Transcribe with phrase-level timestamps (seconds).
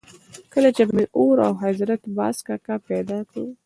[0.53, 3.49] کله چې به مې اور او حضرت باز کاکا پیدا کړل.